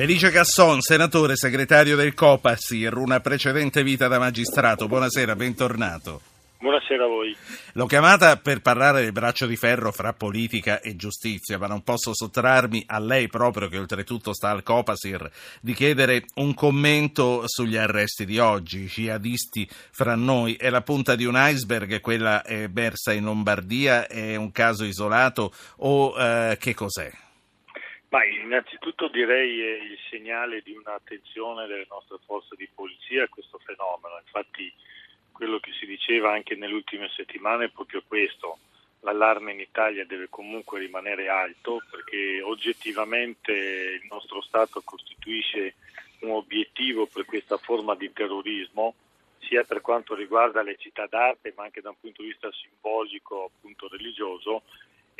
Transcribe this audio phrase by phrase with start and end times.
[0.00, 4.88] Felice Casson, senatore, segretario del Copasir, una precedente vita da magistrato.
[4.88, 6.22] Buonasera, bentornato.
[6.58, 7.36] Buonasera a voi.
[7.74, 12.14] L'ho chiamata per parlare del braccio di ferro fra politica e giustizia, ma non posso
[12.14, 18.24] sottrarmi a lei proprio, che oltretutto sta al Copasir, di chiedere un commento sugli arresti
[18.24, 18.84] di oggi.
[18.84, 24.06] I jihadisti fra noi è la punta di un iceberg, quella è emersa in Lombardia,
[24.06, 27.12] è un caso isolato o eh, che cos'è?
[28.10, 33.58] Ma innanzitutto direi è il segnale di un'attenzione delle nostre forze di polizia a questo
[33.58, 34.18] fenomeno.
[34.18, 34.72] Infatti
[35.30, 38.58] quello che si diceva anche nelle ultime settimane è proprio questo.
[39.02, 45.76] L'allarme in Italia deve comunque rimanere alto perché oggettivamente il nostro Stato costituisce
[46.20, 48.94] un obiettivo per questa forma di terrorismo
[49.38, 53.44] sia per quanto riguarda le città d'arte ma anche da un punto di vista simbolico
[53.44, 54.64] appunto religioso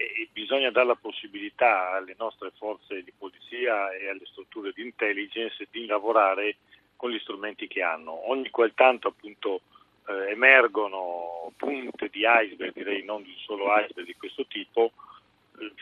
[0.00, 5.66] e bisogna dare la possibilità alle nostre forze di polizia e alle strutture di intelligence
[5.70, 6.56] di lavorare
[6.96, 8.30] con gli strumenti che hanno.
[8.30, 9.60] Ogni qual tanto appunto
[10.08, 14.92] eh, emergono punte di iceberg, direi non di un solo iceberg di questo tipo,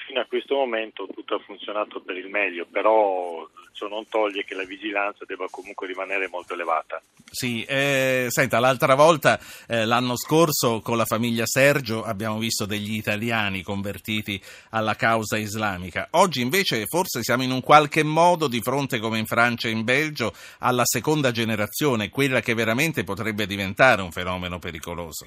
[0.07, 4.55] fino a questo momento tutto ha funzionato per il meglio, però ciò non toglie che
[4.55, 7.01] la vigilanza debba comunque rimanere molto elevata.
[7.31, 12.95] Sì, eh, senta, l'altra volta, eh, l'anno scorso, con la famiglia Sergio abbiamo visto degli
[12.95, 14.41] italiani convertiti
[14.71, 16.09] alla causa islamica.
[16.13, 19.85] Oggi invece forse siamo in un qualche modo di fronte, come in Francia e in
[19.85, 25.27] Belgio, alla seconda generazione, quella che veramente potrebbe diventare un fenomeno pericoloso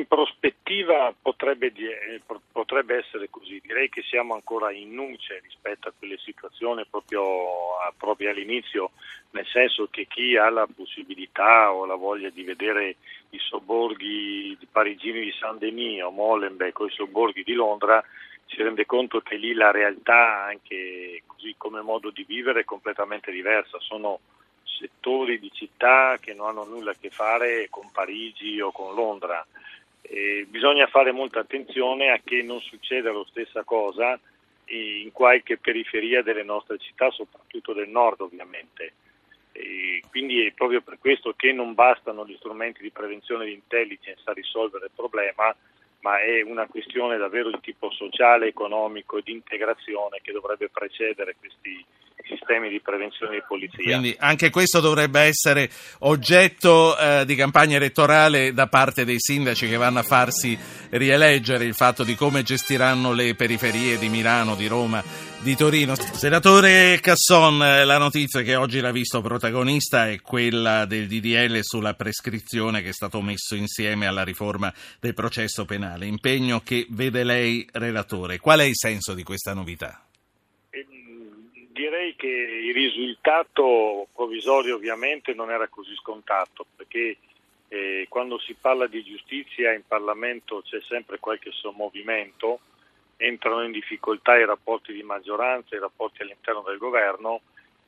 [0.00, 2.20] in prospettiva potrebbe, eh,
[2.52, 7.22] potrebbe, essere così, direi che siamo ancora in nuce rispetto a quelle situazioni proprio,
[7.96, 8.90] proprio, all'inizio,
[9.30, 12.96] nel senso che chi ha la possibilità o la voglia di vedere
[13.30, 18.04] i sobborghi di parigini di Saint-Denis o Molenbeek o i sobborghi di Londra
[18.46, 23.30] si rende conto che lì la realtà, anche così come modo di vivere, è completamente
[23.30, 23.78] diversa.
[23.78, 24.18] Sono
[24.64, 29.46] settori di città che non hanno nulla a che fare con Parigi o con Londra
[30.12, 34.18] eh, bisogna fare molta attenzione a che non succeda la stessa cosa
[34.66, 38.92] in qualche periferia delle nostre città, soprattutto del nord ovviamente.
[39.52, 44.22] E quindi è proprio per questo che non bastano gli strumenti di prevenzione di intelligence
[44.24, 45.54] a risolvere il problema,
[46.00, 51.36] ma è una questione davvero di tipo sociale, economico e di integrazione che dovrebbe precedere
[51.38, 51.84] questi
[52.26, 53.82] sistemi di prevenzione di polizia.
[53.82, 55.70] Quindi anche questo dovrebbe essere
[56.00, 60.58] oggetto eh, di campagna elettorale da parte dei sindaci che vanno a farsi
[60.90, 65.02] rieleggere, il fatto di come gestiranno le periferie di Milano, di Roma,
[65.40, 65.94] di Torino.
[65.94, 72.82] Senatore Casson, la notizia che oggi l'ha visto protagonista è quella del DDL sulla prescrizione
[72.82, 78.38] che è stato messo insieme alla riforma del processo penale, impegno che vede lei relatore.
[78.38, 80.04] Qual è il senso di questa novità?
[81.80, 87.16] Direi che il risultato provvisorio ovviamente non era così scontato perché
[87.68, 92.60] eh, quando si parla di giustizia in Parlamento c'è sempre qualche sommovimento,
[93.16, 97.40] entrano in difficoltà i rapporti di maggioranza, i rapporti all'interno del governo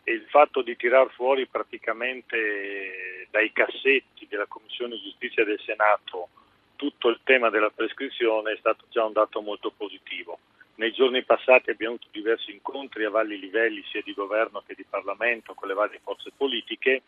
[0.05, 6.29] e il fatto di tirar fuori praticamente dai cassetti della Commissione Giustizia del Senato
[6.77, 10.39] tutto il tema della prescrizione è stato già un dato molto positivo.
[10.75, 14.84] Nei giorni passati abbiamo avuto diversi incontri a vari livelli, sia di governo che di
[14.88, 17.03] Parlamento, con le varie forze politiche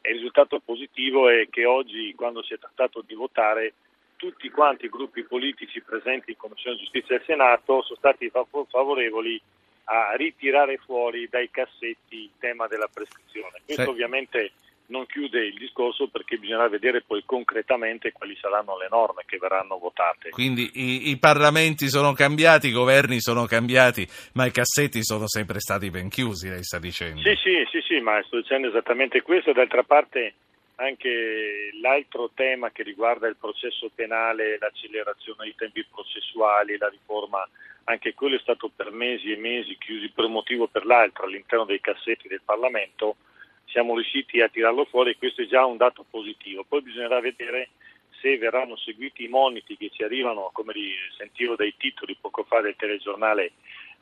[0.00, 3.74] e il risultato positivo è che oggi, quando si è trattato di votare,
[4.16, 9.40] tutti quanti i gruppi politici presenti in Commissione Giustizia del Senato sono stati favorevoli
[9.84, 13.60] a ritirare fuori dai cassetti il tema della prescrizione.
[13.64, 13.88] Questo sì.
[13.88, 14.52] ovviamente
[14.90, 19.78] non chiude il discorso perché bisognerà vedere poi concretamente quali saranno le norme che verranno
[19.78, 20.30] votate.
[20.30, 25.60] Quindi i, i, parlamenti sono cambiati, i governi sono cambiati, ma i cassetti sono sempre
[25.60, 27.20] stati ben chiusi, lei sta dicendo.
[27.20, 29.52] Sì, sì, sì, sì ma sto dicendo esattamente questo.
[29.52, 30.34] D'altra parte
[30.76, 37.46] anche l'altro tema che riguarda il processo penale, l'accelerazione dei tempi processuali, la riforma,
[37.84, 41.26] anche quello è stato per mesi e mesi chiusi per un motivo o per l'altro
[41.26, 43.16] all'interno dei cassetti del Parlamento
[43.70, 46.64] siamo riusciti a tirarlo fuori e questo è già un dato positivo.
[46.64, 47.70] Poi bisognerà vedere
[48.20, 50.72] se verranno seguiti i moniti che ci arrivano, come
[51.16, 53.52] sentivo dai titoli poco fa del telegiornale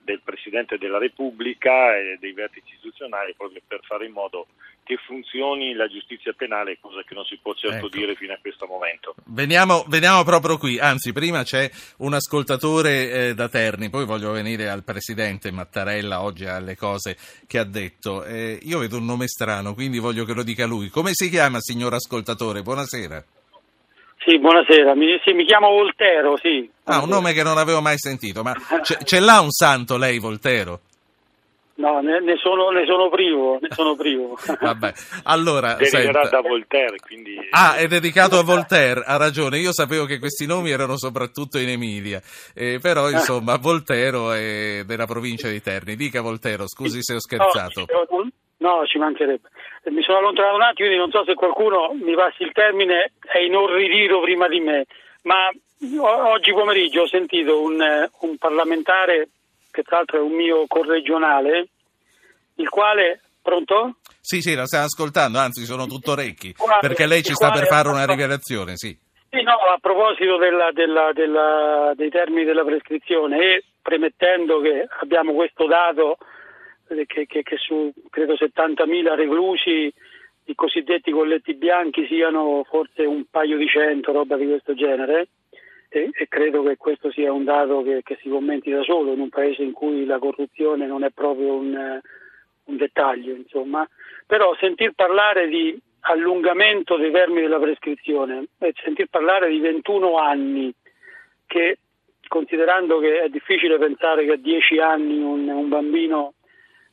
[0.08, 4.46] del Presidente della Repubblica e dei vertici istituzionali proprio per fare in modo
[4.82, 7.88] che funzioni la giustizia penale, cosa che non si può certo ecco.
[7.88, 9.14] dire fino a questo momento.
[9.26, 14.70] Veniamo, veniamo, proprio qui, anzi prima c'è un ascoltatore eh, da Terni, poi voglio venire
[14.70, 18.24] al Presidente Mattarella oggi alle cose che ha detto.
[18.24, 20.88] Eh, io vedo un nome strano, quindi voglio che lo dica lui.
[20.88, 22.62] Come si chiama, signor ascoltatore?
[22.62, 23.37] Buonasera.
[24.28, 26.68] Sì, buonasera, mi, sì, mi chiamo Voltero, sì.
[26.84, 28.54] Ah, un nome che non avevo mai sentito, ma
[28.84, 30.80] ce, ce l'ha un santo lei, Voltero?
[31.76, 34.36] No, ne, ne, sono, ne, sono, privo, ne sono privo.
[34.60, 34.92] Vabbè,
[35.22, 35.76] allora...
[35.76, 37.36] Deriverà da Voltaire, quindi...
[37.52, 39.60] Ah, è dedicato a Voltaire, ha ragione.
[39.60, 42.20] Io sapevo che questi nomi erano soprattutto in Emilia,
[42.52, 43.12] eh, però ah.
[43.12, 45.96] insomma Voltero è della provincia di Terni.
[45.96, 47.86] Dica Voltero, scusi se ho scherzato.
[47.88, 48.28] No,
[48.68, 49.48] no, ci mancherebbe.
[49.84, 53.38] Mi sono allontanato un attimo, quindi non so se qualcuno mi passi il termine, è
[53.38, 54.84] inorridito prima di me,
[55.22, 55.48] ma
[56.00, 57.80] oggi pomeriggio ho sentito un,
[58.20, 59.28] un parlamentare
[59.70, 61.68] che tra l'altro è un mio corregionale,
[62.56, 63.22] il quale...
[63.40, 63.96] Pronto?
[64.20, 67.88] Sì, sì, la stiamo ascoltando, anzi sono tutto orecchi, perché lei ci sta per fare
[67.88, 68.94] una rivelazione, sì.
[69.30, 75.32] Sì, no, a proposito della, della, della, dei termini della prescrizione e premettendo che abbiamo
[75.32, 76.26] questo dato eh,
[77.06, 79.92] che, che, che su credo 70.000 reclusi
[80.44, 85.28] i cosiddetti colletti bianchi siano forse un paio di cento, roba di questo genere,
[85.90, 89.20] e, e, credo che questo sia un dato che, che, si commenti da solo in
[89.20, 92.00] un paese in cui la corruzione non è proprio un,
[92.64, 93.88] un dettaglio, insomma.
[94.26, 100.72] Però sentir parlare di allungamento dei termini della prescrizione e sentir parlare di 21 anni
[101.46, 101.78] che
[102.28, 106.34] considerando che è difficile pensare che a 10 anni un, un bambino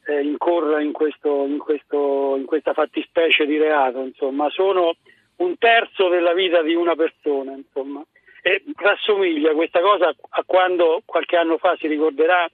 [0.06, 4.96] eh, incorra in, questo, in, questo, in, questa fattispecie di reato, insomma, sono
[5.38, 8.04] un terzo della vita di una persona, insomma
[8.48, 12.48] e rassomiglia questa cosa a quando qualche anno fa si ricorderà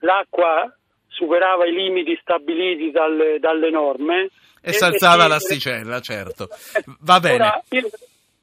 [0.00, 0.68] l'acqua
[1.06, 4.22] superava i limiti stabiliti dalle, dalle norme
[4.60, 6.48] e, e s'alzava l'asticella, certo.
[7.02, 7.34] Va bene.
[7.36, 7.62] Ora,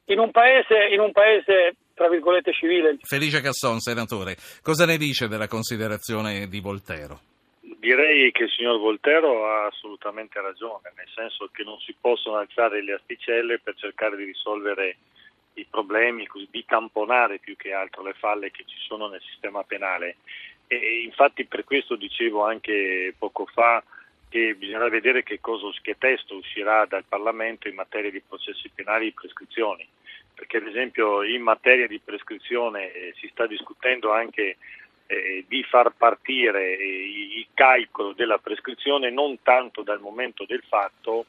[0.05, 2.97] in, un paese, in un paese tra virgolette civile.
[3.01, 7.19] Felice Casson, senatore, cosa ne dice della considerazione di Voltero?
[7.79, 12.83] Direi che il signor Voltero ha assolutamente ragione, nel senso che non si possono alzare
[12.83, 14.97] le asticelle per cercare di risolvere
[15.53, 20.17] i problemi, di tamponare più che altro le falle che ci sono nel sistema penale.
[20.67, 23.81] E infatti per questo dicevo anche poco fa
[24.27, 29.07] che bisognerà vedere che, cosa, che testo uscirà dal Parlamento in materia di processi penali
[29.07, 29.87] e prescrizioni,
[30.35, 34.57] perché ad esempio in materia di prescrizione eh, si sta discutendo anche
[35.11, 41.25] eh, di far partire il calcolo della prescrizione non tanto dal momento del fatto,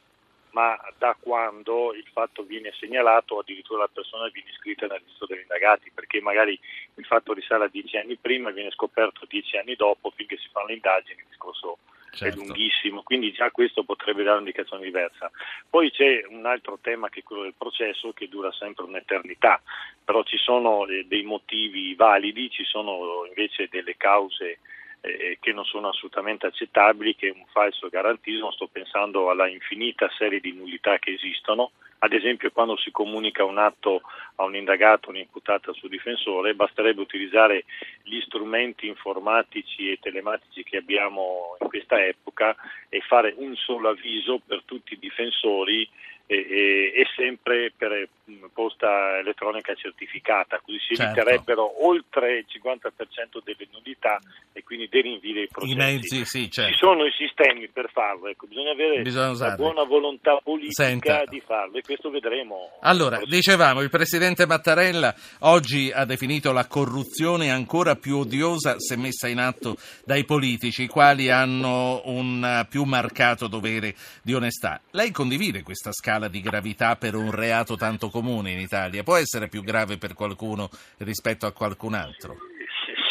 [0.51, 5.25] ma da quando il fatto viene segnalato o addirittura la persona viene iscritta nel registro
[5.25, 6.59] degli indagati, perché magari
[6.95, 10.49] il fatto risale a dieci anni prima e viene scoperto dieci anni dopo, finché si
[10.51, 11.79] fanno le indagini, il discorso
[12.11, 12.39] certo.
[12.39, 15.31] è lunghissimo, quindi già questo potrebbe dare un'indicazione diversa.
[15.69, 19.61] Poi c'è un altro tema che è quello del processo, che dura sempre un'eternità,
[20.03, 24.59] però ci sono eh, dei motivi validi, ci sono invece delle cause
[25.01, 30.09] eh, che non sono assolutamente accettabili, che è un falso garantismo, sto pensando alla infinita
[30.17, 31.71] serie di nullità che esistono,
[32.03, 34.01] ad esempio quando si comunica un atto
[34.35, 37.65] a un indagato, un imputato al suo difensore, basterebbe utilizzare
[38.03, 42.55] gli strumenti informatici e telematici che abbiamo in questa epoca
[42.89, 45.87] e fare un solo avviso per tutti i difensori
[46.31, 48.07] e, e, sempre per
[48.53, 51.19] posta elettronica certificata, così si certo.
[51.19, 54.19] eviterebbero oltre il 50% delle nudità
[54.53, 55.73] e quindi dei rinvii dei processi.
[55.73, 56.71] I mezzi, sì, certo.
[56.71, 61.23] Ci sono i sistemi per farlo, ecco, bisogna avere bisogna la buona volontà politica Senta.
[61.25, 62.77] di farlo e questo vedremo.
[62.81, 69.27] Allora, dicevamo, il Presidente Mattarella oggi ha definito la corruzione ancora più odiosa se messa
[69.27, 69.75] in atto
[70.05, 74.79] dai politici, i quali hanno un più marcato dovere di onestà.
[74.91, 79.03] Lei condivide questa scala di gravità per un reato tanto comune in Italia?
[79.03, 82.37] Può essere più grave per qualcuno rispetto a qualcun altro?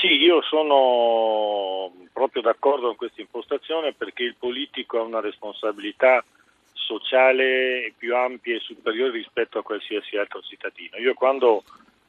[0.01, 6.25] Sì, io sono proprio d'accordo con questa impostazione perché il politico ha una responsabilità
[6.73, 10.97] sociale più ampia e superiore rispetto a qualsiasi altro cittadino.
[10.97, 11.63] Io quando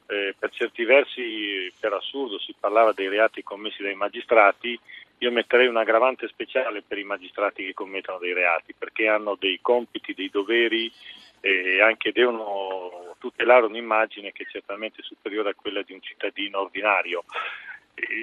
[0.06, 4.78] eh, per certi versi, per assurdo, si parlava dei reati commessi dai magistrati,
[5.22, 9.60] io metterei un aggravante speciale per i magistrati che commettono dei reati, perché hanno dei
[9.62, 10.90] compiti, dei doveri
[11.40, 17.24] e anche devono tutelare un'immagine che è certamente superiore a quella di un cittadino ordinario.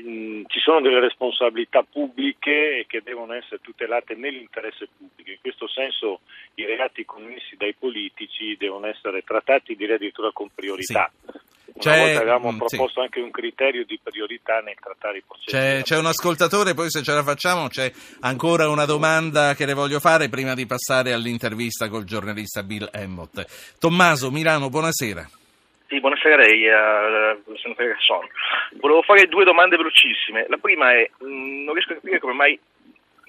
[0.06, 5.30] Mm, ci sono delle responsabilità pubbliche che devono essere tutelate nell'interesse pubblico.
[5.30, 6.20] In questo senso
[6.56, 11.10] i reati commessi dai politici devono essere trattati direi addirittura con priorità.
[11.32, 11.49] Sì.
[11.82, 13.00] Una c'è, volta avevamo proposto sì.
[13.00, 15.56] anche un criterio di priorità nel trattare i processi.
[15.56, 17.90] C'è, c'è, un ascoltatore, poi se ce la facciamo c'è
[18.22, 23.78] ancora una domanda che le voglio fare prima di passare all'intervista col giornalista Bill Emmott.
[23.80, 25.26] Tommaso, Milano, buonasera.
[25.88, 27.42] Sì, buonasera a lei, uh.
[28.80, 30.46] Volevo fare due domande velocissime.
[30.48, 32.60] La prima è, mh, mm, non riesco a capire come mai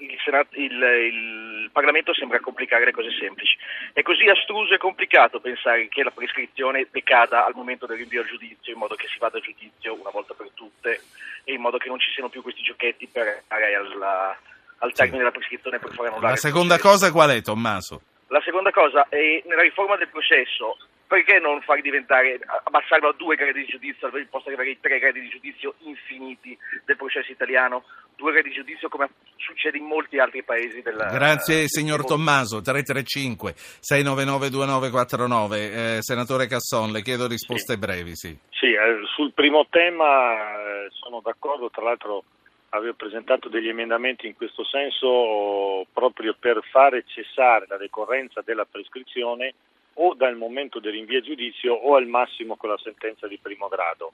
[0.01, 3.57] il, Senato, il, il, Parlamento sembra complicare le cose semplici.
[3.93, 8.27] È così astruso e complicato pensare che la prescrizione decada al momento del rinvio al
[8.27, 11.01] giudizio, in modo che si vada a giudizio una volta per tutte
[11.43, 14.37] e in modo che non ci siano più questi giochetti per arrivare alla,
[14.79, 15.17] al termine sì.
[15.17, 16.33] della prescrizione per fare annullare.
[16.33, 18.01] La seconda cosa qual è, Tommaso?
[18.27, 20.77] La seconda cosa è nella riforma del processo
[21.11, 24.79] perché non far diventare, abbassarlo a due gradi di giudizio al posto di avere i
[24.79, 27.83] tre gradi di giudizio infiniti del processo italiano,
[28.15, 33.51] due gradi di giudizio come succede in molti altri paesi della Grazie signor Tommaso, 335
[33.57, 35.57] 699 2949.
[35.57, 37.77] Eh, senatore Casson, le chiedo risposte sì.
[37.77, 38.15] brevi.
[38.15, 42.23] Sì, sì eh, sul primo tema eh, sono d'accordo, tra l'altro
[42.69, 49.55] avevo presentato degli emendamenti in questo senso proprio per fare cessare la decorrenza della prescrizione
[49.95, 53.67] o dal momento del rinvio a giudizio o al massimo con la sentenza di primo
[53.67, 54.13] grado,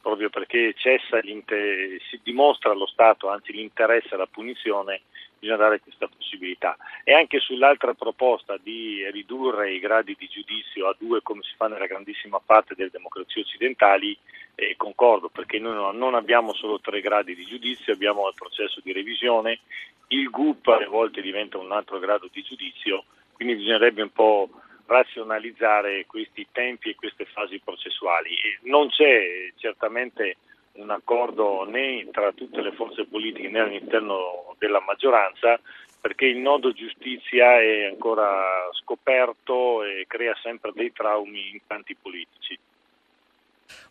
[0.00, 5.02] proprio perché cessa si dimostra allo Stato, anzi l'interesse alla punizione,
[5.38, 6.76] bisogna dare questa possibilità.
[7.04, 11.68] E anche sull'altra proposta di ridurre i gradi di giudizio a due come si fa
[11.68, 14.16] nella grandissima parte delle democrazie occidentali,
[14.54, 18.92] eh, concordo, perché noi non abbiamo solo tre gradi di giudizio, abbiamo il processo di
[18.92, 19.60] revisione,
[20.08, 24.48] il GUP a volte diventa un altro grado di giudizio, quindi bisognerebbe un po'
[24.86, 28.34] razionalizzare questi tempi e queste fasi processuali.
[28.62, 30.36] Non c'è certamente
[30.74, 35.58] un accordo né tra tutte le forze politiche né all'interno della maggioranza
[36.00, 42.56] perché il nodo giustizia è ancora scoperto e crea sempre dei traumi in tanti politici.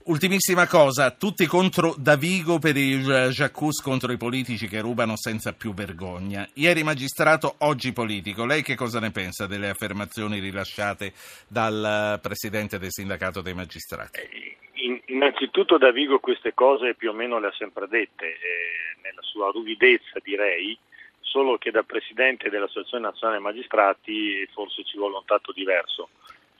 [0.06, 5.74] Ultimissima cosa, tutti contro Davigo per il Jacques contro i politici che rubano senza più
[5.74, 6.48] vergogna.
[6.54, 8.46] Ieri magistrato, oggi politico.
[8.46, 11.14] Lei che cosa ne pensa delle affermazioni rilasciate
[11.48, 14.20] dal presidente del sindacato dei magistrati?
[14.20, 19.50] Eh, innanzitutto Davigo queste cose più o meno le ha sempre dette, eh, nella sua
[19.52, 20.78] ruvidezza direi,
[21.22, 26.10] solo che da presidente dell'Associazione Nazionale Magistrati forse ci vuole un tatto diverso.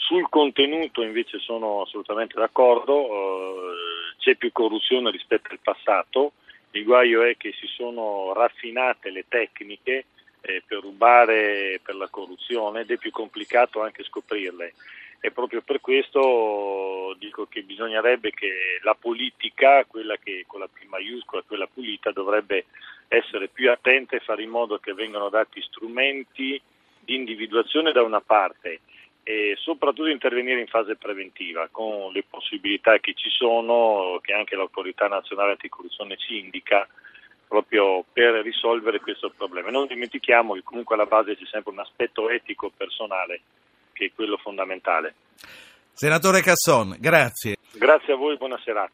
[0.06, 3.76] Sul contenuto invece sono assolutamente d'accordo, eh,
[4.20, 6.34] c'è più corruzione rispetto al passato,
[6.72, 10.06] il guaio è che si sono raffinate le tecniche
[10.42, 14.74] eh, per rubare per la corruzione ed è più complicato anche scoprirle.
[15.20, 20.86] E proprio per questo dico che bisognerebbe che la politica, quella che con la P
[20.88, 22.66] maiuscola, quella pulita, dovrebbe
[23.08, 26.62] essere più attenta e fare in modo che vengano dati strumenti
[27.00, 28.82] di individuazione da una parte
[29.28, 35.08] e soprattutto intervenire in fase preventiva con le possibilità che ci sono, che anche l'autorità
[35.08, 36.88] nazionale anticorruzione ci indica
[37.48, 39.72] proprio per risolvere questo problema.
[39.72, 43.42] Non dimentichiamo che comunque alla base c'è sempre un aspetto etico personale
[43.94, 45.16] che è quello fondamentale.
[45.92, 47.56] Senatore Casson, grazie.
[47.74, 48.94] Grazie a voi, buona serata.